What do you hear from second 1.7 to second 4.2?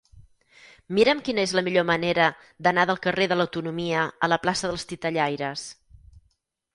manera d'anar del carrer de l'Autonomia